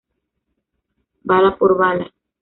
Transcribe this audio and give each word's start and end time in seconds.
Bala 1.23 1.55
por 1.59 1.77
bala. 1.77 2.11